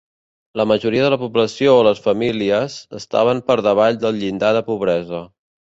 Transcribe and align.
La 0.61 0.63
majoria 0.71 1.03
de 1.07 1.11
la 1.13 1.19
població 1.25 1.75
o 1.81 1.85
les 1.89 2.01
famílies 2.07 2.81
estaven 3.03 3.47
per 3.53 3.61
davall 3.69 4.05
del 4.07 4.21
llindar 4.25 4.55
de 4.61 4.69
pobresa. 4.73 5.27